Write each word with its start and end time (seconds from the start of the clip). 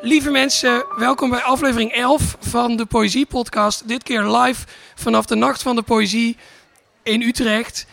Lieve 0.00 0.30
mensen, 0.30 0.84
welkom 0.96 1.30
bij 1.30 1.42
aflevering 1.42 1.92
11 1.92 2.36
van 2.40 2.76
de 2.76 2.86
Poëzie 2.86 3.26
Podcast. 3.26 3.88
Dit 3.88 4.02
keer 4.02 4.22
live 4.22 4.66
vanaf 4.94 5.26
de 5.26 5.34
Nacht 5.34 5.62
van 5.62 5.76
de 5.76 5.82
Poëzie 5.82 6.36
in 7.02 7.22
Utrecht. 7.22 7.86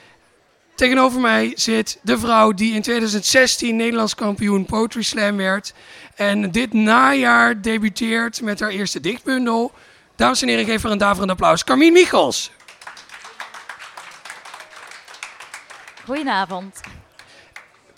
Tegenover 0.76 1.20
mij 1.20 1.52
zit 1.56 2.00
de 2.02 2.18
vrouw 2.18 2.52
die 2.52 2.74
in 2.74 2.82
2016 2.82 3.76
Nederlands 3.76 4.16
kampioen 4.16 4.66
Poetry 4.66 5.02
Slam 5.02 5.38
werd. 5.38 5.74
En 6.16 6.52
dit 6.52 6.74
najaar 6.74 7.62
debuteert 7.62 8.42
met 8.42 8.60
haar 8.60 8.70
eerste 8.70 9.00
dichtbundel. 9.00 9.72
Dames 10.16 10.42
en 10.42 10.48
heren, 10.48 10.66
geef 10.66 10.84
haar 10.84 10.92
een 10.92 10.98
daverend 10.98 11.32
applaus. 11.32 11.64
Carmien 11.64 11.94
Michels. 11.94 12.52
Goedenavond. 16.06 16.82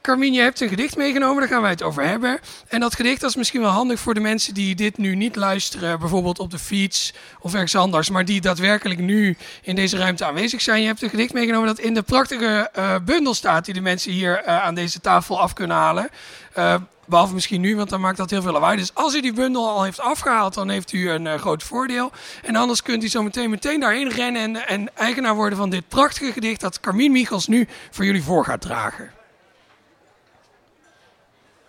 Carmien, 0.08 0.34
je 0.34 0.42
hebt 0.42 0.62
een 0.62 0.70
gedicht 0.70 0.98
meegenomen, 0.98 1.40
daar 1.40 1.50
gaan 1.50 1.62
wij 1.62 1.72
het 1.72 1.84
over 1.84 2.04
hebben. 2.04 2.40
En 2.68 2.80
dat 2.80 2.96
gedicht 2.96 3.24
is 3.24 3.36
misschien 3.36 3.62
wel 3.62 3.70
handig 3.70 4.00
voor 4.00 4.14
de 4.14 4.20
mensen 4.20 4.54
die 4.54 4.76
dit 4.76 4.98
nu 4.98 5.16
niet 5.16 5.36
luisteren, 5.36 6.00
bijvoorbeeld 6.00 6.40
op 6.40 6.52
de 6.52 6.60
fiets 6.60 7.14
of 7.40 7.54
ergens 7.54 7.76
anders, 7.76 8.10
maar 8.10 8.26
die 8.26 8.42
daadwerkelijk 8.42 9.00
nu 9.00 9.38
in 9.62 9.76
deze 9.76 9.98
ruimte 9.98 10.26
aanwezig 10.26 10.62
zijn. 10.62 10.82
Je 10.82 10.88
hebt 10.88 11.02
een 11.02 11.10
gedicht 11.10 11.34
meegenomen 11.34 11.68
dat 11.68 11.80
in 11.80 11.94
de 11.94 12.02
prachtige 12.02 12.70
uh, 12.78 12.96
bundel 13.06 13.34
staat 13.34 13.66
die 13.66 13.74
de 13.74 13.82
mensen 13.82 14.12
hier 14.12 14.42
uh, 14.44 14.64
aan 14.64 14.76
deze 14.76 15.02
tafel 15.02 15.40
af 15.42 15.54
kunnen 15.54 15.78
halen. 15.78 16.10
Uh, 16.58 16.76
behalve 17.06 17.34
misschien 17.34 17.62
nu, 17.62 17.76
want 17.76 17.90
dan 17.90 18.02
maakt 18.02 18.18
dat 18.18 18.30
heel 18.30 18.42
veel 18.42 18.52
lawaai. 18.52 18.78
Dus 18.78 18.94
als 18.94 19.16
u 19.16 19.22
die 19.22 19.34
bundel 19.34 19.70
al 19.70 19.84
heeft 19.84 20.00
afgehaald, 20.00 20.54
dan 20.54 20.70
heeft 20.70 20.94
u 20.94 21.10
een 21.10 21.40
groot 21.40 21.64
voordeel. 21.64 22.12
En 22.44 22.56
anders 22.56 22.82
kunt 22.82 23.04
u 23.04 23.08
zo 23.08 23.24
meteen 23.24 23.50
meteen 23.50 23.80
daarheen 23.80 24.10
rennen 24.10 24.42
en, 24.42 24.68
en 24.68 24.90
eigenaar 24.96 25.36
worden 25.36 25.58
van 25.58 25.70
dit 25.70 25.88
prachtige 25.88 26.32
gedicht 26.32 26.62
dat 26.62 26.80
Carmien 26.80 27.12
Michels 27.12 27.48
nu 27.48 27.68
voor 27.92 28.06
jullie 28.06 28.24
voor 28.24 28.46
gaat 28.46 28.62
dragen. 28.62 29.17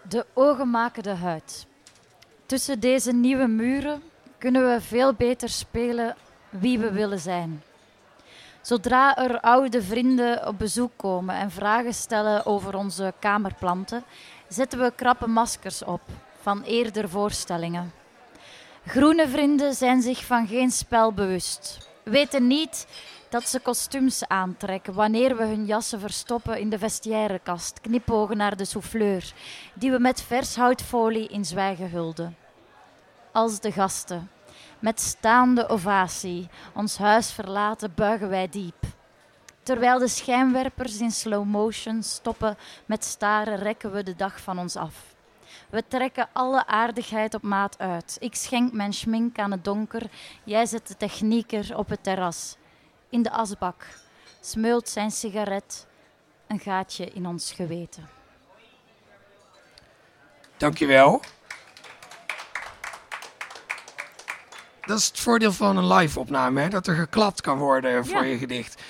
De 0.08 0.26
ogen 0.34 0.70
maken 0.70 1.02
de 1.02 1.14
huid. 1.14 1.66
Tussen 2.46 2.80
deze 2.80 3.12
nieuwe 3.12 3.46
muren 3.46 4.02
kunnen 4.38 4.72
we 4.74 4.80
veel 4.80 5.14
beter 5.14 5.48
spelen 5.48 6.16
wie 6.48 6.78
we 6.78 6.92
willen 6.92 7.18
zijn. 7.18 7.62
Zodra 8.60 9.16
er 9.16 9.40
oude 9.40 9.82
vrienden 9.82 10.46
op 10.46 10.58
bezoek 10.58 10.90
komen 10.96 11.34
en 11.34 11.50
vragen 11.50 11.94
stellen 11.94 12.46
over 12.46 12.76
onze 12.76 13.14
kamerplanten, 13.18 14.04
zetten 14.48 14.78
we 14.78 14.92
krappe 14.96 15.26
maskers 15.26 15.84
op 15.84 16.00
van 16.40 16.62
eerder 16.62 17.08
voorstellingen. 17.08 17.92
Groene 18.86 19.28
vrienden 19.28 19.74
zijn 19.74 20.02
zich 20.02 20.24
van 20.24 20.46
geen 20.46 20.70
spel 20.70 21.12
bewust, 21.12 21.88
weten 22.02 22.46
niet 22.46 22.86
dat 23.28 23.48
ze 23.48 23.60
kostuums 23.60 24.28
aantrekken 24.28 24.94
wanneer 24.94 25.36
we 25.36 25.44
hun 25.44 25.64
jassen 25.64 26.00
verstoppen 26.00 26.58
in 26.58 26.70
de 26.70 26.78
vestiairekast, 26.78 27.80
knipogen 27.80 28.36
naar 28.36 28.56
de 28.56 28.64
souffleur, 28.64 29.32
die 29.74 29.90
we 29.90 29.98
met 29.98 30.22
vers 30.22 30.56
houtfolie 30.56 31.28
in 31.28 31.44
zwijgen 31.44 31.90
hulden. 31.90 32.36
Als 33.32 33.60
de 33.60 33.72
gasten, 33.72 34.30
met 34.78 35.00
staande 35.00 35.68
ovatie, 35.68 36.48
ons 36.74 36.98
huis 36.98 37.32
verlaten, 37.32 37.92
buigen 37.94 38.28
wij 38.28 38.48
diep. 38.48 38.84
Terwijl 39.62 39.98
de 39.98 40.08
schijnwerpers 40.08 41.00
in 41.00 41.10
slow 41.10 41.44
motion 41.44 42.02
stoppen 42.02 42.56
met 42.86 43.04
staren, 43.04 43.56
rekken 43.56 43.92
we 43.92 44.02
de 44.02 44.16
dag 44.16 44.40
van 44.40 44.58
ons 44.58 44.76
af. 44.76 44.94
We 45.70 45.84
trekken 45.88 46.28
alle 46.32 46.66
aardigheid 46.66 47.34
op 47.34 47.42
maat 47.42 47.78
uit. 47.78 48.16
Ik 48.20 48.34
schenk 48.34 48.72
mijn 48.72 48.92
schmink 48.92 49.38
aan 49.38 49.50
het 49.50 49.64
donker, 49.64 50.02
jij 50.44 50.66
zet 50.66 50.88
de 50.88 50.96
technieker 50.96 51.76
op 51.76 51.88
het 51.88 52.02
terras 52.02 52.56
in 53.10 53.22
de 53.22 53.30
asbak 53.30 53.86
smeult 54.40 54.88
zijn 54.88 55.10
sigaret 55.10 55.86
een 56.46 56.58
gaatje 56.58 57.04
in 57.04 57.26
ons 57.26 57.52
geweten. 57.52 58.08
Dankjewel. 60.56 61.20
Dat 64.80 64.98
is 64.98 65.06
het 65.06 65.20
voordeel 65.20 65.52
van 65.52 65.76
een 65.76 65.92
live-opname, 65.92 66.60
hè? 66.60 66.68
dat 66.68 66.86
er 66.86 66.94
geklapt 66.94 67.40
kan 67.40 67.58
worden 67.58 68.06
voor 68.06 68.24
je 68.24 68.38
gedicht. 68.38 68.82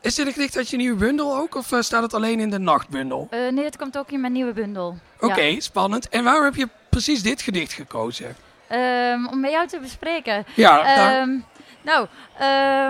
Is 0.00 0.14
dit 0.14 0.26
een 0.26 0.32
gedicht 0.32 0.56
uit 0.56 0.68
je 0.68 0.76
nieuwe 0.76 0.98
bundel 0.98 1.36
ook, 1.36 1.54
of 1.54 1.72
uh, 1.72 1.80
staat 1.80 2.02
het 2.02 2.14
alleen 2.14 2.40
in 2.40 2.50
de 2.50 2.58
nachtbundel? 2.58 3.28
Uh, 3.30 3.52
nee, 3.52 3.64
het 3.64 3.76
komt 3.76 3.98
ook 3.98 4.10
in 4.10 4.20
mijn 4.20 4.32
nieuwe 4.32 4.52
bundel. 4.52 4.96
Oké, 5.16 5.24
okay, 5.24 5.54
ja. 5.54 5.60
spannend. 5.60 6.08
En 6.08 6.24
waarom 6.24 6.44
heb 6.44 6.54
je 6.54 6.68
precies 6.88 7.22
dit 7.22 7.42
gedicht 7.42 7.72
gekozen? 7.72 8.36
Um, 8.72 9.28
om 9.28 9.40
met 9.40 9.50
jou 9.50 9.66
te 9.66 9.78
bespreken. 9.78 10.44
Ja, 10.54 11.20
um, 11.20 11.44
nou, 11.82 12.08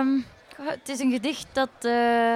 um, 0.01 0.25
het 0.61 0.89
is 0.89 0.99
een 0.99 1.11
gedicht 1.11 1.47
dat, 1.53 1.69
uh, 1.81 2.35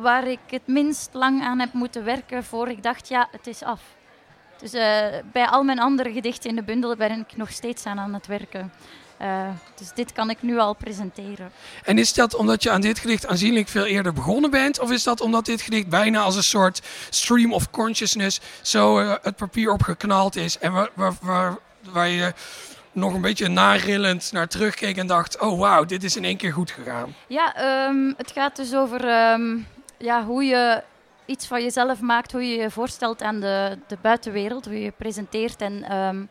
waar 0.00 0.26
ik 0.26 0.38
het 0.46 0.66
minst 0.66 1.08
lang 1.12 1.42
aan 1.42 1.58
heb 1.58 1.72
moeten 1.72 2.04
werken 2.04 2.44
voor 2.44 2.68
ik 2.68 2.82
dacht, 2.82 3.08
ja, 3.08 3.28
het 3.30 3.46
is 3.46 3.62
af. 3.62 3.80
Dus 4.58 4.74
uh, 4.74 5.06
bij 5.32 5.46
al 5.46 5.62
mijn 5.62 5.80
andere 5.80 6.12
gedichten 6.12 6.50
in 6.50 6.56
de 6.56 6.62
bundel 6.62 6.96
ben 6.96 7.20
ik 7.20 7.36
nog 7.36 7.50
steeds 7.50 7.86
aan, 7.86 7.98
aan 7.98 8.14
het 8.14 8.26
werken. 8.26 8.72
Uh, 9.22 9.48
dus 9.74 9.92
dit 9.94 10.12
kan 10.12 10.30
ik 10.30 10.42
nu 10.42 10.58
al 10.58 10.74
presenteren. 10.74 11.52
En 11.84 11.98
is 11.98 12.12
dat 12.14 12.34
omdat 12.34 12.62
je 12.62 12.70
aan 12.70 12.80
dit 12.80 12.98
gedicht 12.98 13.26
aanzienlijk 13.26 13.68
veel 13.68 13.84
eerder 13.84 14.12
begonnen 14.12 14.50
bent? 14.50 14.80
Of 14.80 14.90
is 14.90 15.02
dat 15.02 15.20
omdat 15.20 15.44
dit 15.44 15.62
gedicht 15.62 15.88
bijna 15.88 16.20
als 16.20 16.36
een 16.36 16.42
soort 16.42 16.82
stream 17.10 17.52
of 17.52 17.70
consciousness 17.70 18.40
zo 18.62 18.98
het 19.22 19.36
papier 19.36 19.72
opgeknald 19.72 20.36
is 20.36 20.58
en 20.58 20.72
waar, 20.72 20.90
waar, 20.94 21.14
waar, 21.20 21.58
waar 21.92 22.08
je 22.08 22.32
nog 22.94 23.14
een 23.14 23.20
beetje 23.20 23.48
narillend 23.48 24.32
naar 24.32 24.48
terugkeek 24.48 24.96
en 24.96 25.06
dacht: 25.06 25.40
oh 25.40 25.58
wauw, 25.58 25.84
dit 25.84 26.04
is 26.04 26.16
in 26.16 26.24
één 26.24 26.36
keer 26.36 26.52
goed 26.52 26.70
gegaan? 26.70 27.14
Ja, 27.26 27.86
um, 27.88 28.14
het 28.16 28.30
gaat 28.30 28.56
dus 28.56 28.74
over 28.74 29.30
um, 29.32 29.66
ja, 29.98 30.24
hoe 30.24 30.44
je 30.44 30.82
iets 31.26 31.46
van 31.46 31.62
jezelf 31.62 32.00
maakt, 32.00 32.32
hoe 32.32 32.48
je 32.48 32.56
je 32.56 32.70
voorstelt 32.70 33.22
aan 33.22 33.40
de, 33.40 33.78
de 33.86 33.96
buitenwereld, 34.00 34.64
hoe 34.64 34.74
je 34.74 34.84
je 34.84 34.92
presenteert. 34.96 35.60
En 35.60 35.96
um, 35.96 36.28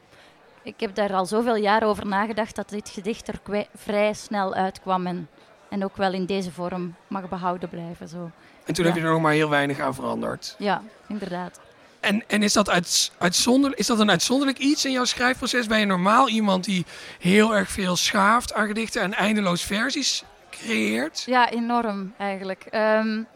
ik 0.63 0.79
heb 0.79 0.95
daar 0.95 1.13
al 1.13 1.25
zoveel 1.25 1.55
jaar 1.55 1.83
over 1.83 2.05
nagedacht 2.05 2.55
dat 2.55 2.69
dit 2.69 2.89
gedicht 2.89 3.27
er 3.27 3.39
vrij 3.75 4.13
snel 4.13 4.53
uitkwam 4.53 5.07
en, 5.07 5.29
en 5.69 5.83
ook 5.83 5.97
wel 5.97 6.13
in 6.13 6.25
deze 6.25 6.51
vorm 6.51 6.95
mag 7.07 7.29
behouden 7.29 7.69
blijven. 7.69 8.07
Zo. 8.07 8.31
En 8.65 8.73
toen 8.73 8.85
ja. 8.85 8.91
heb 8.91 8.99
je 8.99 9.05
er 9.05 9.13
nog 9.13 9.21
maar 9.21 9.33
heel 9.33 9.49
weinig 9.49 9.79
aan 9.79 9.93
veranderd. 9.93 10.55
Ja, 10.57 10.81
inderdaad. 11.07 11.59
En, 12.03 12.23
en 12.27 12.43
is, 12.43 12.53
dat 12.53 12.69
uit, 12.69 13.11
uitzonder, 13.17 13.77
is 13.77 13.87
dat 13.87 13.99
een 13.99 14.09
uitzonderlijk 14.09 14.57
iets 14.57 14.85
in 14.85 14.91
jouw 14.91 15.05
schrijfproces? 15.05 15.67
Ben 15.67 15.79
je 15.79 15.85
normaal 15.85 16.29
iemand 16.29 16.63
die 16.63 16.85
heel 17.19 17.55
erg 17.55 17.69
veel 17.69 17.95
schaaft 17.95 18.53
aan 18.53 18.67
gedichten 18.67 19.01
en 19.01 19.13
eindeloos 19.13 19.63
versies 19.63 20.23
creëert? 20.49 21.23
Ja, 21.25 21.49
enorm 21.49 22.13
eigenlijk. 22.17 22.65
Um, 22.71 23.27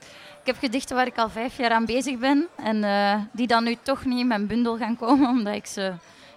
ik 0.41 0.53
heb 0.53 0.57
gedichten 0.57 0.95
waar 0.95 1.07
ik 1.07 1.17
al 1.17 1.29
vijf 1.29 1.57
jaar 1.57 1.72
aan 1.72 1.85
bezig 1.85 2.17
ben 2.17 2.47
en 2.55 2.83
uh, 2.83 3.16
die 3.31 3.47
dan 3.47 3.63
nu 3.63 3.78
toch 3.81 4.05
niet 4.05 4.19
in 4.19 4.28
mijn 4.28 4.47
bundel 4.47 4.78
gaan 4.78 4.97
komen, 4.97 5.29
omdat 5.38 5.55
ik 5.55 5.66
ze 5.66 5.94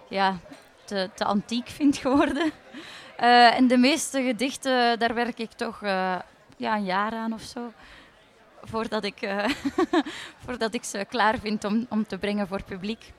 ja, 0.09 0.39
te, 0.85 1.11
te 1.15 1.25
antiek 1.25 1.69
vind 1.69 1.97
geworden. 1.97 2.53
Uh, 3.21 3.57
en 3.57 3.69
de 3.69 3.77
meeste 3.77 4.23
gedichten, 4.23 4.99
daar 4.99 5.15
werk 5.15 5.39
ik 5.39 5.53
toch 5.53 5.81
uh, 5.83 6.17
ja, 6.57 6.77
een 6.77 6.85
jaar 6.85 7.13
aan 7.13 7.33
of 7.33 7.43
zo 7.43 7.73
voordat 8.63 9.05
ik, 9.05 9.23
uh, 9.23 9.49
voordat 10.45 10.75
ik 10.75 10.85
ze 10.85 11.07
klaar 11.09 11.39
vind 11.39 11.65
om, 11.65 11.87
om 11.89 12.07
te 12.07 12.19
brengen 12.19 12.49
voor 12.49 12.63
publiek. 12.63 13.13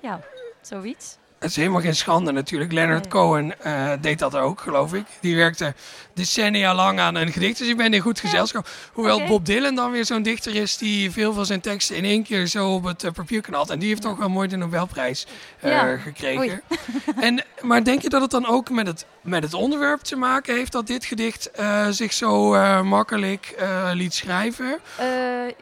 Ja, 0.00 0.20
zoiets. 0.60 1.18
Het 1.40 1.50
is 1.50 1.56
helemaal 1.56 1.80
geen 1.80 1.94
schande 1.94 2.32
natuurlijk. 2.32 2.72
Leonard. 2.72 3.08
Cohen 3.08 3.54
uh, 3.66 3.92
deed 4.00 4.18
dat 4.18 4.34
ook, 4.34 4.60
geloof 4.60 4.94
ik. 4.94 5.06
Die 5.20 5.36
werkte 5.36 5.74
decennia 6.14 6.74
lang 6.74 7.00
aan 7.00 7.14
een 7.14 7.32
gedicht. 7.32 7.58
Dus 7.58 7.68
ik 7.68 7.76
ben 7.76 7.94
in 7.94 8.00
goed 8.00 8.20
gezelschap. 8.20 8.68
Hoewel 8.92 9.14
okay. 9.14 9.28
Bob 9.28 9.46
Dylan 9.46 9.74
dan 9.74 9.90
weer 9.90 10.04
zo'n 10.04 10.22
dichter 10.22 10.54
is 10.54 10.76
die 10.76 11.10
veel 11.10 11.32
van 11.32 11.46
zijn 11.46 11.60
teksten 11.60 11.96
in 11.96 12.04
één 12.04 12.22
keer 12.22 12.46
zo 12.46 12.74
op 12.74 12.84
het 12.84 13.02
uh, 13.02 13.10
papier 13.10 13.40
knalt. 13.40 13.70
En 13.70 13.78
die 13.78 13.88
heeft 13.88 14.02
toch 14.02 14.16
wel 14.16 14.28
mooi 14.28 14.48
de 14.48 14.56
Nobelprijs 14.56 15.26
uh, 15.64 15.70
ja. 15.70 15.96
gekregen. 15.96 16.62
en, 17.20 17.44
maar 17.60 17.84
denk 17.84 18.02
je 18.02 18.08
dat 18.08 18.20
het 18.20 18.30
dan 18.30 18.46
ook 18.46 18.70
met 18.70 18.86
het, 18.86 19.06
met 19.20 19.42
het 19.42 19.54
onderwerp 19.54 20.00
te 20.00 20.16
maken 20.16 20.54
heeft 20.54 20.72
dat 20.72 20.86
dit 20.86 21.04
gedicht 21.04 21.50
zich 21.90 22.12
zo 22.12 22.52
makkelijk 22.82 23.64
liet 23.92 24.14
schrijven? 24.14 24.78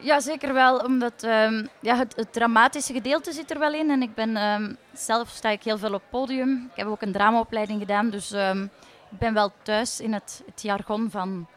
ja, 0.01 0.19
zeker 0.19 0.53
wel. 0.53 0.77
Omdat 0.77 1.23
um, 1.23 1.67
ja, 1.79 1.97
het, 1.97 2.15
het, 2.15 2.33
dramatische 2.33 2.93
gedeelte 2.93 3.31
zit 3.31 3.51
er 3.51 3.59
wel 3.59 3.73
in. 3.73 3.89
En 3.89 4.01
ik 4.01 4.13
ben 4.13 4.37
um, 4.37 4.77
zelf 5.01 5.29
sta 5.29 5.49
ik 5.49 5.63
heel 5.63 5.77
veel 5.77 5.93
op 5.93 6.03
podium. 6.09 6.69
Ik 6.71 6.77
heb 6.77 6.87
ook 6.87 7.01
een 7.01 7.11
dramaopleiding 7.11 7.79
gedaan, 7.79 8.09
dus 8.09 8.31
um, 8.31 8.63
ik 9.11 9.17
ben 9.17 9.33
wel 9.33 9.51
thuis 9.61 9.99
in 9.99 10.13
het, 10.13 10.43
het 10.45 10.61
jargon 10.61 11.11
van 11.11 11.47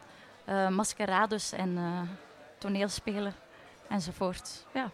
uh, 0.49 0.69
maskerades 0.69 1.51
en 1.51 1.69
uh, 1.77 2.01
toneelspelen 2.57 3.35
enzovoort. 3.89 4.65
Ja. 4.73 4.89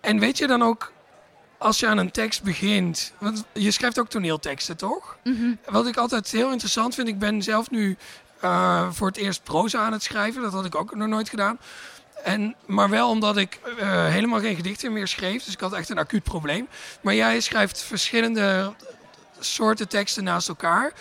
En 0.00 0.18
weet 0.18 0.38
je 0.38 0.46
dan 0.46 0.62
ook, 0.62 0.92
als 1.58 1.80
je 1.80 1.86
aan 1.86 1.98
een 1.98 2.10
tekst 2.10 2.42
begint, 2.42 3.12
want 3.18 3.44
je 3.52 3.70
schrijft 3.70 3.98
ook 3.98 4.08
toneelteksten, 4.08 4.76
toch? 4.76 5.18
Mm 5.24 5.36
-hmm. 5.36 5.58
Wat 5.66 5.86
ik 5.86 5.96
altijd 5.96 6.30
heel 6.30 6.50
interessant 6.50 6.94
vind, 6.94 7.08
ik 7.08 7.18
ben 7.18 7.42
zelf 7.42 7.70
nu 7.70 7.96
uh, 8.44 8.90
voor 8.90 9.06
het 9.06 9.16
eerst 9.16 9.42
proza 9.42 9.84
aan 9.84 9.92
het 9.92 10.02
schrijven, 10.02 10.42
dat 10.42 10.52
had 10.52 10.64
ik 10.64 10.74
ook 10.74 10.94
nog 10.94 11.08
nooit 11.08 11.28
gedaan. 11.28 11.58
En, 12.24 12.56
maar 12.66 12.90
wel 12.90 13.08
omdat 13.10 13.36
ik 13.36 13.60
uh, 13.78 14.06
helemaal 14.06 14.40
geen 14.40 14.56
gedichten 14.56 14.92
meer 14.92 15.08
schreef. 15.08 15.44
Dus 15.44 15.52
ik 15.52 15.60
had 15.60 15.72
echt 15.72 15.88
een 15.88 15.98
acuut 15.98 16.22
probleem. 16.22 16.68
Maar 17.00 17.14
jij 17.14 17.40
schrijft 17.40 17.82
verschillende 17.82 18.74
soorten 19.38 19.88
teksten 19.88 20.24
naast 20.24 20.48
elkaar. 20.48 20.92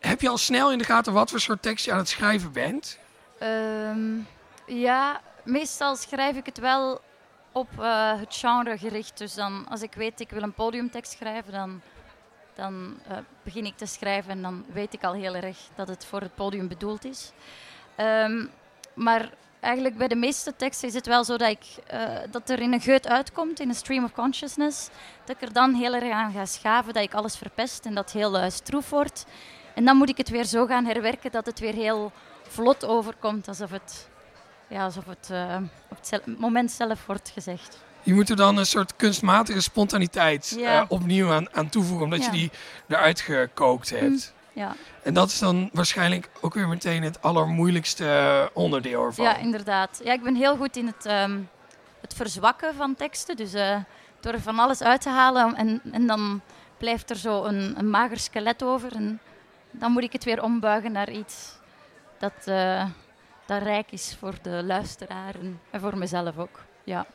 Heb 0.00 0.20
je 0.20 0.28
al 0.28 0.38
snel 0.38 0.72
in 0.72 0.78
de 0.78 0.84
gaten 0.84 1.12
wat 1.12 1.30
voor 1.30 1.40
soort 1.40 1.62
tekst 1.62 1.84
je 1.84 1.92
aan 1.92 1.98
het 1.98 2.08
schrijven 2.08 2.52
bent? 2.52 2.98
Um, 3.42 4.26
ja, 4.66 5.20
meestal 5.44 5.96
schrijf 5.96 6.36
ik 6.36 6.46
het 6.46 6.58
wel 6.58 7.00
op 7.52 7.68
uh, 7.78 8.18
het 8.18 8.36
genre 8.36 8.78
gericht. 8.78 9.18
Dus 9.18 9.34
dan, 9.34 9.66
als 9.68 9.82
ik 9.82 9.94
weet 9.94 10.20
ik 10.20 10.30
wil 10.30 10.42
een 10.42 10.52
podiumtekst 10.52 11.12
schrijven, 11.12 11.52
dan, 11.52 11.80
dan 12.54 12.98
uh, 13.10 13.16
begin 13.42 13.66
ik 13.66 13.76
te 13.76 13.86
schrijven 13.86 14.30
en 14.30 14.42
dan 14.42 14.64
weet 14.72 14.94
ik 14.94 15.04
al 15.04 15.12
heel 15.12 15.34
erg 15.34 15.58
dat 15.74 15.88
het 15.88 16.04
voor 16.04 16.20
het 16.20 16.34
podium 16.34 16.68
bedoeld 16.68 17.04
is. 17.04 17.32
Um, 17.96 18.50
maar 18.96 19.30
eigenlijk 19.60 19.96
bij 19.96 20.08
de 20.08 20.14
meeste 20.16 20.56
teksten 20.56 20.88
is 20.88 20.94
het 20.94 21.06
wel 21.06 21.24
zo 21.24 21.36
dat, 21.36 21.50
ik, 21.50 21.64
uh, 21.94 22.00
dat 22.30 22.50
er 22.50 22.60
in 22.60 22.72
een 22.72 22.80
geut 22.80 23.08
uitkomt, 23.08 23.60
in 23.60 23.68
een 23.68 23.74
stream 23.74 24.04
of 24.04 24.12
consciousness, 24.12 24.88
dat 25.24 25.36
ik 25.36 25.42
er 25.42 25.52
dan 25.52 25.74
heel 25.74 25.94
erg 25.94 26.12
aan 26.12 26.32
ga 26.32 26.44
schaven, 26.44 26.94
dat 26.94 27.02
ik 27.02 27.14
alles 27.14 27.36
verpest 27.36 27.86
en 27.86 27.94
dat 27.94 28.12
heel 28.12 28.36
uh, 28.36 28.50
stroef 28.50 28.90
wordt. 28.90 29.26
En 29.74 29.84
dan 29.84 29.96
moet 29.96 30.08
ik 30.08 30.16
het 30.16 30.28
weer 30.28 30.44
zo 30.44 30.66
gaan 30.66 30.84
herwerken 30.84 31.30
dat 31.32 31.46
het 31.46 31.58
weer 31.58 31.74
heel 31.74 32.12
vlot 32.48 32.84
overkomt, 32.84 33.48
alsof 33.48 33.70
het, 33.70 34.08
ja, 34.68 34.84
alsof 34.84 35.04
het 35.06 35.28
uh, 35.32 35.56
op 35.88 35.98
het 36.10 36.38
moment 36.38 36.70
zelf 36.70 37.06
wordt 37.06 37.30
gezegd. 37.34 37.78
Je 38.02 38.14
moet 38.14 38.30
er 38.30 38.36
dan 38.36 38.56
een 38.56 38.66
soort 38.66 38.96
kunstmatige 38.96 39.60
spontaniteit 39.60 40.58
opnieuw 40.88 41.32
aan, 41.32 41.54
aan 41.54 41.68
toevoegen, 41.68 42.04
omdat 42.04 42.18
Ja. 42.18 42.24
je 42.24 42.30
die 42.30 42.50
eruit 42.88 43.20
gekookt 43.20 43.90
hebt. 43.90 44.34
Ja, 44.56 44.74
En 45.02 45.14
dat 45.14 45.28
is 45.28 45.38
dan 45.38 45.70
waarschijnlijk 45.72 46.28
ook 46.40 46.54
weer 46.54 46.68
meteen 46.68 47.02
het 47.02 47.22
allermoeilijkste 47.22 48.50
onderdeel 48.52 49.04
ervan. 49.04 49.24
ja, 49.24 49.36
inderdaad. 49.36 50.00
Ja, 50.04 50.12
ik 50.12 50.22
ben 50.22 50.34
heel 50.34 50.56
goed 50.56 50.76
in 50.76 50.86
het, 50.86 51.06
ehm, 51.06 51.38
het 52.00 52.14
verzwakken 52.14 52.74
van 52.74 52.94
teksten. 52.94 53.36
Dus 53.36 53.52
eh, 53.54 53.76
door 54.20 54.32
er 54.32 54.40
van 54.40 54.58
alles 54.58 54.82
uit 54.82 55.00
te 55.00 55.08
halen 55.08 55.54
en, 55.54 55.80
en 55.92 56.06
dan 56.06 56.40
blijft 56.76 57.10
er 57.10 57.16
zo 57.16 57.44
een, 57.44 57.74
een 57.78 57.90
mager 57.90 58.18
skelet 58.18 58.62
over. 58.62 58.94
En 58.94 59.20
dan 59.70 59.92
moet 59.92 60.02
ik 60.02 60.12
het 60.12 60.24
weer 60.24 60.42
ombuigen 60.42 60.92
naar 60.92 61.10
iets 61.10 61.58
dat, 62.18 62.32
eh, 62.44 62.84
dat 63.46 63.62
rijk 63.62 63.90
is 63.90 64.16
voor 64.18 64.34
de 64.42 64.62
luisteraar 64.64 65.34
en, 65.34 65.60
en 65.70 65.80
voor 65.80 65.98
mezelf 65.98 66.38
ook. 66.38 66.60
Ja. 66.84 67.06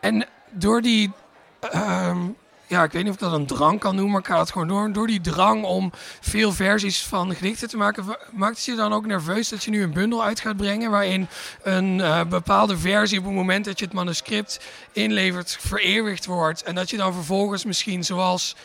En 0.00 0.26
door 0.50 0.82
die, 0.82 1.12
ehm, 1.60 2.28
ja, 2.72 2.82
ik 2.82 2.92
weet 2.92 3.02
niet 3.02 3.12
of 3.12 3.20
ik 3.20 3.30
dat 3.30 3.32
een 3.32 3.46
drang 3.46 3.80
kan 3.80 3.94
noemen, 3.94 4.12
maar 4.12 4.20
ik 4.20 4.26
ga 4.26 4.38
het 4.38 4.50
gewoon 4.50 4.68
door. 4.68 4.92
Door 4.92 5.06
die 5.06 5.20
drang 5.20 5.64
om 5.64 5.92
veel 6.20 6.52
versies 6.52 7.02
van 7.02 7.34
gedichten 7.34 7.68
te 7.68 7.76
maken, 7.76 8.04
maakt 8.30 8.56
het 8.56 8.64
je 8.64 8.74
dan 8.74 8.92
ook 8.92 9.06
nerveus 9.06 9.48
dat 9.48 9.64
je 9.64 9.70
nu 9.70 9.82
een 9.82 9.92
bundel 9.92 10.24
uit 10.24 10.40
gaat 10.40 10.56
brengen 10.56 10.90
waarin 10.90 11.28
een 11.62 12.00
eh, 12.00 12.24
bepaalde 12.24 12.78
versie 12.78 13.18
op 13.18 13.24
het 13.24 13.34
moment 13.34 13.64
dat 13.64 13.78
je 13.78 13.84
het 13.84 13.94
manuscript 13.94 14.60
inlevert 14.92 15.56
vereeuwigd 15.60 16.26
wordt 16.26 16.62
en 16.62 16.74
dat 16.74 16.90
je 16.90 16.96
dan 16.96 17.12
vervolgens 17.12 17.64
misschien 17.64 18.04
zoals 18.04 18.56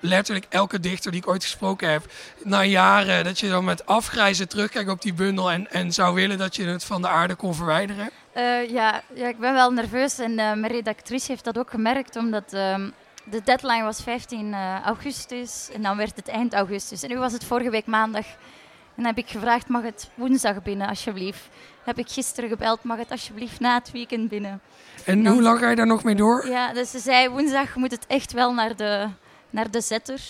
letterlijk 0.00 0.46
elke 0.48 0.80
dichter 0.80 1.10
die 1.10 1.20
ik 1.20 1.28
ooit 1.28 1.42
gesproken 1.42 1.90
heb, 1.90 2.04
na 2.42 2.64
jaren, 2.64 3.24
dat 3.24 3.38
je 3.38 3.48
dan 3.48 3.64
met 3.64 3.86
afgrijzen 3.86 4.48
terugkijkt 4.48 4.90
op 4.90 5.02
die 5.02 5.14
bundel 5.14 5.50
en, 5.50 5.70
en 5.70 5.92
zou 5.92 6.14
willen 6.14 6.38
dat 6.38 6.56
je 6.56 6.64
het 6.64 6.84
van 6.84 7.02
de 7.02 7.08
aarde 7.08 7.34
kon 7.34 7.54
verwijderen? 7.54 8.10
Eh, 8.32 8.70
ja, 8.70 9.02
ja, 9.14 9.28
ik 9.28 9.38
ben 9.38 9.52
wel 9.52 9.70
nerveus 9.70 10.18
en 10.18 10.30
eh, 10.30 10.52
mijn 10.52 10.72
redactrice 10.72 11.30
heeft 11.30 11.44
dat 11.44 11.58
ook 11.58 11.70
gemerkt, 11.70 12.16
omdat 12.16 12.52
ehm, 12.52 12.88
de 13.24 13.40
deadline 13.44 13.82
was 13.82 14.02
15 14.02 14.52
eh, 14.54 14.80
augustus 14.84 15.68
en 15.72 15.82
dan 15.82 15.96
werd 15.96 16.16
het 16.16 16.28
eind 16.28 16.54
augustus. 16.54 17.02
En 17.02 17.08
nu 17.08 17.18
was 17.18 17.32
het 17.32 17.44
vorige 17.44 17.70
week 17.70 17.86
maandag. 17.86 18.26
En 18.26 19.02
dan 19.02 19.04
heb 19.04 19.18
ik 19.18 19.28
gevraagd, 19.30 19.68
mag 19.68 19.82
het 19.82 20.10
woensdag 20.14 20.62
binnen, 20.62 20.88
alsjeblieft? 20.88 21.48
Heb 21.84 21.98
ik 21.98 22.08
gisteren 22.10 22.48
gebeld, 22.50 22.82
mag 22.82 22.98
het 22.98 23.10
alsjeblieft 23.10 23.60
na 23.60 23.74
het 23.74 23.90
weekend 23.90 24.28
binnen? 24.28 24.60
En 25.04 25.22
Dan- 25.22 25.32
hoe 25.32 25.42
lang 25.42 25.58
ga 25.58 25.70
je 25.70 25.76
daar 25.76 25.86
nog 25.86 26.04
mee 26.04 26.14
door? 26.14 26.46
Ja, 26.48 26.72
dus 26.72 26.90
ze 26.90 26.98
zei, 26.98 27.28
woensdag 27.28 27.74
moet 27.76 27.90
het 27.90 28.06
echt 28.06 28.32
wel 28.32 28.52
naar 28.54 28.76
de, 28.76 29.08
naar 29.50 29.70
de 29.70 29.80
zetter. 29.80 30.20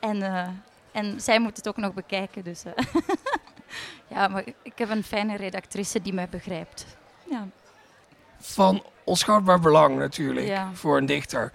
En, 0.00 0.22
eh, 0.22 0.46
en 0.92 1.20
zij 1.20 1.38
moet 1.40 1.56
het 1.56 1.68
ook 1.68 1.76
nog 1.76 1.94
bekijken, 1.94 2.44
dus... 2.44 2.64
eh. 2.64 2.72
ja, 4.14 4.28
maar 4.28 4.44
ik 4.62 4.72
heb 4.78 4.90
een 4.90 5.04
fijne 5.04 5.36
redactrice 5.36 6.02
die 6.02 6.12
mij 6.12 6.28
begrijpt. 6.28 6.86
Ja. 7.30 7.46
van 8.40 8.82
onschatbaar 9.04 9.60
belang 9.60 9.98
natuurlijk 9.98 10.46
Ja. 10.46 10.70
voor 10.72 10.96
een 10.96 11.06
dichter. 11.06 11.52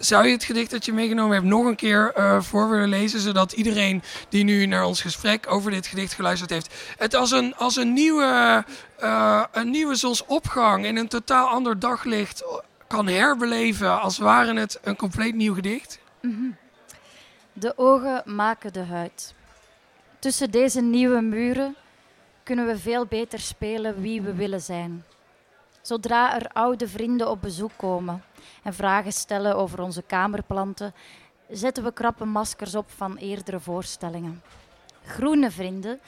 Zou 0.00 0.26
je 0.26 0.32
het 0.32 0.44
gedicht 0.44 0.70
dat 0.70 0.84
je 0.84 0.92
meegenomen 0.92 1.34
hebt 1.34 1.46
nog 1.46 1.64
een 1.64 1.76
keer 1.76 2.12
eh, 2.14 2.40
voor 2.40 2.70
willen 2.70 2.88
lezen, 2.88 3.20
zodat 3.20 3.52
iedereen 3.52 4.02
die 4.28 4.44
nu 4.44 4.66
naar 4.66 4.84
ons 4.84 5.00
gesprek 5.00 5.46
over 5.52 5.70
dit 5.70 5.86
gedicht 5.86 6.12
geluisterd 6.12 6.50
heeft, 6.50 6.74
het 6.98 7.14
als 7.14 7.30
een, 7.30 7.56
als 7.56 7.76
een, 7.76 7.92
nieuwe, 7.92 8.64
eh, 8.98 9.44
een 9.52 9.70
nieuwe 9.70 9.94
zonsopgang 9.94 10.84
in 10.84 10.96
een 10.96 11.08
totaal 11.08 11.48
ander 11.48 11.78
daglicht 11.78 12.44
kan 12.86 13.06
herbeleven, 13.06 14.00
als 14.00 14.18
ware 14.18 14.54
het 14.54 14.78
een 14.82 14.96
compleet 14.96 15.34
nieuw 15.34 15.54
gedicht? 15.54 15.98
De 17.52 17.72
ogen 17.76 18.22
maken 18.24 18.72
de 18.72 18.84
huid. 18.84 19.34
Tussen 20.18 20.50
deze 20.50 20.80
nieuwe 20.80 21.20
muren 21.20 21.76
kunnen 22.42 22.66
we 22.66 22.78
veel 22.78 23.06
beter 23.06 23.38
spelen 23.38 24.00
wie 24.00 24.22
we 24.22 24.34
willen 24.34 24.60
zijn. 24.60 25.04
Zodra 25.80 26.34
er 26.34 26.50
oude 26.52 26.88
vrienden 26.88 27.30
op 27.30 27.40
bezoek 27.40 27.72
komen 27.76 28.22
en 28.62 28.74
vragen 28.74 29.12
stellen 29.12 29.56
over 29.56 29.80
onze 29.80 30.02
kamerplanten, 30.02 30.94
zetten 31.48 31.84
we 31.84 31.92
krappe 31.92 32.24
maskers 32.24 32.74
op 32.74 32.90
van 32.90 33.16
eerdere 33.16 33.60
voorstellingen. 33.60 34.42
Groene 35.04 35.50
vrienden 35.50 36.00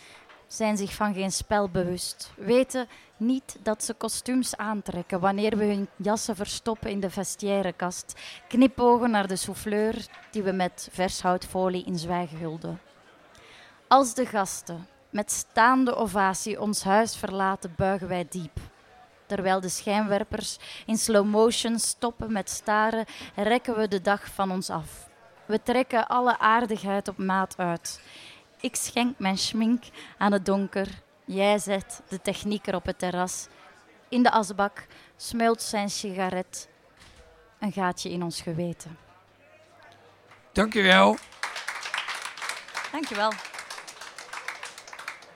zijn 0.46 0.76
zich 0.76 0.94
van 0.94 1.14
geen 1.14 1.32
spel 1.32 1.68
bewust, 1.68 2.32
weten 2.36 2.88
niet 3.16 3.56
dat 3.62 3.84
ze 3.84 3.94
kostuums 3.94 4.56
aantrekken 4.56 5.20
wanneer 5.20 5.56
we 5.56 5.64
hun 5.64 5.88
jassen 5.96 6.36
verstoppen 6.36 6.90
in 6.90 7.00
de 7.00 7.10
vestiairekast, 7.10 8.20
knipogen 8.48 9.10
naar 9.10 9.26
de 9.26 9.36
souffleur 9.36 10.06
die 10.30 10.42
we 10.42 10.52
met 10.52 10.88
vershoutfolie 10.90 11.84
in 11.84 11.98
zwijgen 11.98 12.38
hulden. 12.38 12.80
Als 13.88 14.14
de 14.14 14.26
gasten 14.26 14.86
met 15.10 15.32
staande 15.32 15.94
ovatie 15.94 16.60
ons 16.60 16.82
huis 16.82 17.16
verlaten, 17.16 17.74
buigen 17.76 18.08
wij 18.08 18.26
diep. 18.30 18.58
Terwijl 19.32 19.60
de 19.60 19.68
schijnwerpers 19.68 20.58
in 20.86 20.96
slow 20.96 21.26
motion 21.26 21.78
stoppen 21.78 22.32
met 22.32 22.50
staren, 22.50 23.04
rekken 23.34 23.76
we 23.76 23.88
de 23.88 24.00
dag 24.00 24.26
van 24.26 24.50
ons 24.50 24.70
af. 24.70 25.08
We 25.46 25.62
trekken 25.62 26.08
alle 26.08 26.38
aardigheid 26.38 27.08
op 27.08 27.18
maat 27.18 27.54
uit. 27.56 28.00
Ik 28.60 28.76
schenk 28.76 29.18
mijn 29.18 29.38
schmink 29.38 29.84
aan 30.18 30.32
het 30.32 30.46
donker. 30.46 30.88
Jij 31.24 31.58
zet 31.58 32.02
de 32.08 32.20
technieker 32.20 32.74
op 32.74 32.86
het 32.86 32.98
terras. 32.98 33.46
In 34.08 34.22
de 34.22 34.30
asbak 34.30 34.86
smelt 35.16 35.62
zijn 35.62 35.90
sigaret. 35.90 36.68
Een 37.58 37.72
gaatje 37.72 38.10
in 38.10 38.22
ons 38.22 38.40
geweten. 38.40 38.98
Dankjewel. 40.52 41.16
Dankjewel. 42.90 43.32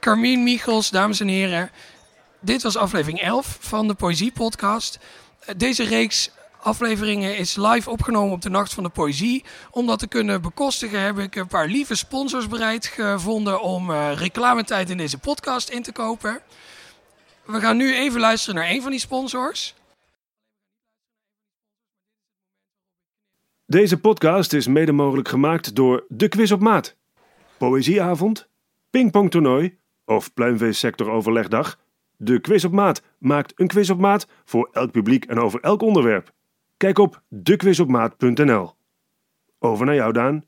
Carmien 0.01 0.43
Michels, 0.43 0.91
dames 0.91 1.21
en 1.21 1.29
heren. 1.29 1.71
Dit 2.41 2.63
was 2.63 2.77
aflevering 2.77 3.21
11 3.21 3.57
van 3.61 3.89
de 3.89 3.95
Poëzie 3.95 4.33
Podcast. 4.33 4.99
Deze 5.57 5.85
reeks 5.85 6.31
afleveringen 6.61 7.37
is 7.37 7.57
live 7.57 7.91
opgenomen 7.91 8.33
op 8.33 8.43
de 8.43 8.51
Nacht 8.51 8.75
van 8.75 8.83
de 8.83 8.89
Poëzie. 8.89 9.45
Om 9.71 9.87
dat 9.87 9.99
te 9.99 10.07
kunnen 10.07 10.43
bekostigen 10.43 11.01
heb 11.01 11.19
ik 11.19 11.35
een 11.37 11.47
paar 11.47 11.67
lieve 11.67 11.95
sponsors 11.95 12.49
bereid 12.49 12.87
gevonden 12.87 13.61
om 13.61 13.91
eh, 13.91 14.13
reclametijd 14.15 14.91
in 14.91 14.97
deze 14.97 15.19
podcast 15.19 15.69
in 15.69 15.83
te 15.83 15.93
kopen. 15.93 16.41
We 17.45 17.61
gaan 17.61 17.77
nu 17.77 17.95
even 17.95 18.21
luisteren 18.21 18.55
naar 18.55 18.71
een 18.71 18.83
van 18.83 18.91
die 18.91 19.01
sponsors. 19.01 19.75
Deze 23.67 24.01
podcast 24.01 24.53
is 24.53 24.67
mede 24.67 24.93
mogelijk 24.93 25.29
gemaakt 25.29 25.75
door 25.75 26.05
De 26.09 26.29
Quiz 26.29 26.51
op 26.51 26.61
Maat. 26.61 26.97
Poëzieavond, 27.59 28.49
pingpongtoernooi 28.91 29.79
of 30.05 30.35
pluimveesectoroverlegdag. 30.35 31.79
De 32.17 32.41
Quiz 32.41 32.65
op 32.65 32.73
Maat 32.73 33.03
maakt 33.19 33.53
een 33.57 33.67
quiz 33.67 33.91
op 33.91 33.99
maat 33.99 34.27
voor 34.45 34.69
elk 34.73 34.91
publiek 34.91 35.25
en 35.25 35.39
over 35.39 35.61
elk 35.61 35.83
onderwerp. 35.83 36.33
Kijk 36.77 36.99
op 36.99 37.23
dequizopmaat.nl. 37.29 38.75
Over 39.59 39.87
naar 39.87 39.95
jou, 39.95 40.13
Daan. 40.13 40.45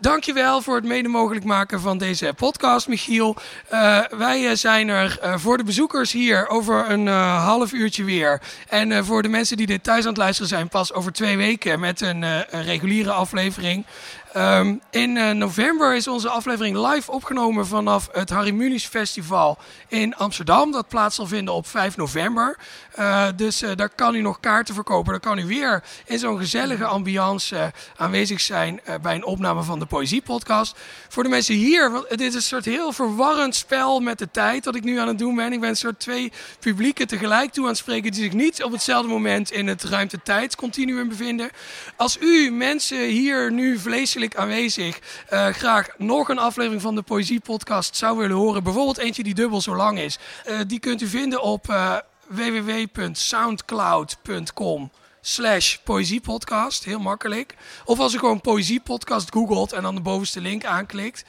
Dankjewel 0.00 0.62
voor 0.62 0.74
het 0.74 0.84
mede 0.84 1.08
mogelijk 1.08 1.44
maken 1.44 1.80
van 1.80 1.98
deze 1.98 2.32
podcast, 2.36 2.88
Michiel. 2.88 3.36
Eh, 3.68 4.04
wij 4.16 4.48
eh, 4.48 4.54
zijn 4.54 4.88
er 4.88 5.18
eh, 5.20 5.34
voor 5.36 5.56
de 5.56 5.64
bezoekers 5.64 6.12
hier 6.12 6.48
over 6.48 6.90
een 6.90 7.06
half 7.06 7.72
uurtje 7.72 8.04
weer. 8.04 8.40
En 8.68 9.04
voor 9.04 9.22
de 9.22 9.28
mensen 9.28 9.56
die 9.56 9.66
dit 9.66 9.82
thuis 9.82 10.02
aan 10.02 10.08
het 10.08 10.16
luisteren 10.16 10.48
zijn, 10.48 10.68
pas 10.68 10.92
over 10.92 11.12
twee 11.12 11.36
weken 11.36 11.80
met 11.80 12.00
een, 12.00 12.22
een 12.22 12.62
reguliere 12.64 13.12
aflevering. 13.12 13.84
Ehm, 14.32 14.74
in 14.90 15.16
eh, 15.16 15.30
november 15.30 15.94
is 15.94 16.08
onze 16.08 16.28
aflevering 16.28 16.76
live 16.88 17.10
opgenomen 17.12 17.66
vanaf 17.66 18.08
het 18.12 18.30
Harry 18.30 18.50
Mulisch 18.50 18.86
Festival 18.86 19.58
in 19.88 20.16
Amsterdam. 20.16 20.72
Dat 20.72 20.88
plaats 20.88 21.16
zal 21.16 21.26
vinden 21.26 21.54
op 21.54 21.66
5 21.66 21.96
november. 21.96 22.58
Eh, 22.92 23.26
dus 23.36 23.62
eh, 23.62 23.70
daar 23.76 23.88
kan 23.88 24.14
u 24.14 24.20
nog 24.20 24.40
kaarten 24.40 24.74
verkopen. 24.74 25.12
Dan 25.12 25.20
kan 25.20 25.38
u 25.38 25.46
weer 25.46 25.82
in 26.04 26.18
zo'n 26.18 26.38
gezellige 26.38 26.84
ambiance 26.84 27.72
aanwezig 27.96 28.40
zijn 28.40 28.80
bij 29.02 29.14
een 29.14 29.24
opname 29.24 29.62
van 29.62 29.78
de 29.78 29.86
Poëziepodcast. 29.86 30.78
Voor 31.08 31.22
de 31.22 31.28
mensen 31.28 31.54
hier, 31.54 31.90
want 31.90 32.08
dit 32.08 32.20
is 32.20 32.34
een 32.34 32.42
soort 32.42 32.64
heel 32.64 32.92
verwarrend 32.92 33.54
spel 33.54 34.00
met 34.00 34.18
de 34.18 34.30
tijd 34.30 34.64
dat 34.64 34.74
ik 34.74 34.84
nu 34.84 34.98
aan 34.98 35.08
het 35.08 35.18
doen 35.18 35.34
ben. 35.34 35.52
Ik 35.52 35.60
ben 35.60 35.68
een 35.68 35.76
soort 35.76 36.00
twee 36.00 36.32
publieken 36.60 37.06
tegelijk 37.06 37.52
toe 37.52 37.64
aan 37.64 37.70
het 37.70 37.78
spreken 37.78 38.12
die 38.12 38.22
zich 38.22 38.32
niet 38.32 38.62
op 38.62 38.72
hetzelfde 38.72 39.08
moment 39.08 39.50
in 39.50 39.66
het 39.66 39.84
ruimte-tijdscontinuum 39.84 41.08
bevinden. 41.08 41.50
Als 41.96 42.18
u 42.20 42.50
mensen 42.50 43.04
hier 43.04 43.52
nu 43.52 43.78
vleeselijk 43.78 44.19
aanwezig. 44.28 44.98
Uh, 45.32 45.46
graag 45.46 45.88
nog 45.98 46.28
een 46.28 46.38
aflevering 46.38 46.82
van 46.82 46.94
de 46.94 47.02
Poëziepodcast 47.02 47.96
zou 47.96 48.18
willen 48.18 48.36
horen, 48.36 48.62
bijvoorbeeld 48.62 48.98
eentje 48.98 49.22
die 49.22 49.34
dubbel 49.34 49.60
zo 49.60 49.76
lang 49.76 49.98
is, 49.98 50.18
uh, 50.48 50.58
die 50.66 50.80
kunt 50.80 51.02
u 51.02 51.06
vinden 51.06 51.42
op 51.42 51.68
uh, 51.68 51.96
www.soundcloud.com 52.28 54.90
slash 55.20 55.76
poëziepodcast. 55.76 56.84
Heel 56.84 56.98
makkelijk. 56.98 57.54
Of 57.84 57.98
als 57.98 58.14
u 58.14 58.18
gewoon 58.18 58.40
poëziepodcast 58.40 59.32
googelt 59.32 59.72
en 59.72 59.82
dan 59.82 59.94
de 59.94 60.00
bovenste 60.00 60.40
link 60.40 60.64
aanklikt. 60.64 61.24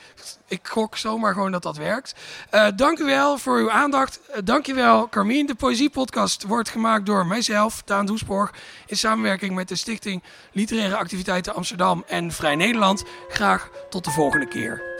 Ik 0.47 0.67
gok 0.67 0.97
zomaar 0.97 1.33
gewoon 1.33 1.51
dat 1.51 1.63
dat 1.63 1.77
werkt. 1.77 2.15
Uh, 2.51 2.67
dank 2.75 2.99
u 2.99 3.05
wel 3.05 3.37
voor 3.37 3.57
uw 3.57 3.71
aandacht. 3.71 4.19
Uh, 4.29 4.37
dank 4.43 4.65
je 4.65 4.73
wel, 4.73 5.09
Carmien. 5.09 5.45
De 5.45 5.55
poëziepodcast 5.55 6.43
wordt 6.43 6.69
gemaakt 6.69 7.05
door 7.05 7.25
mijzelf, 7.25 7.81
Daan 7.85 8.05
Doesborg. 8.05 8.53
In 8.85 8.97
samenwerking 8.97 9.55
met 9.55 9.67
de 9.67 9.75
Stichting 9.75 10.23
Literaire 10.51 10.95
Activiteiten 10.95 11.55
Amsterdam 11.55 12.03
en 12.07 12.31
Vrij 12.31 12.55
Nederland. 12.55 13.03
Graag 13.29 13.69
tot 13.89 14.03
de 14.03 14.11
volgende 14.11 14.47
keer. 14.47 14.90